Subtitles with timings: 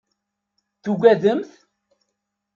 [0.83, 1.49] Tugademt?